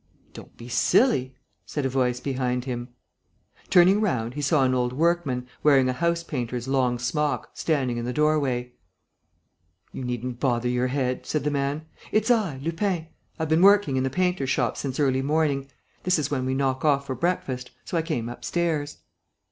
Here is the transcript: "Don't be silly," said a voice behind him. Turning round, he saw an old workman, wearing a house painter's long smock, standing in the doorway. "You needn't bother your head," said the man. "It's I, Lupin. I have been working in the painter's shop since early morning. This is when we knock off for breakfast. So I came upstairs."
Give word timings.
"Don't 0.33 0.57
be 0.57 0.67
silly," 0.67 1.35
said 1.63 1.85
a 1.85 1.89
voice 1.89 2.19
behind 2.19 2.65
him. 2.65 2.87
Turning 3.69 4.01
round, 4.01 4.33
he 4.33 4.41
saw 4.41 4.63
an 4.63 4.73
old 4.73 4.93
workman, 4.93 5.47
wearing 5.61 5.87
a 5.87 5.93
house 5.93 6.23
painter's 6.23 6.67
long 6.67 6.97
smock, 6.97 7.51
standing 7.53 7.97
in 7.97 8.05
the 8.05 8.11
doorway. 8.11 8.71
"You 9.91 10.03
needn't 10.03 10.39
bother 10.39 10.67
your 10.69 10.87
head," 10.87 11.27
said 11.27 11.43
the 11.43 11.51
man. 11.51 11.85
"It's 12.11 12.31
I, 12.31 12.57
Lupin. 12.57 13.09
I 13.37 13.43
have 13.43 13.49
been 13.49 13.61
working 13.61 13.95
in 13.95 14.01
the 14.01 14.09
painter's 14.09 14.49
shop 14.49 14.75
since 14.75 14.99
early 14.99 15.21
morning. 15.21 15.69
This 16.01 16.17
is 16.17 16.31
when 16.31 16.47
we 16.47 16.55
knock 16.55 16.83
off 16.83 17.05
for 17.05 17.13
breakfast. 17.13 17.69
So 17.85 17.95
I 17.95 18.01
came 18.01 18.27
upstairs." 18.27 18.97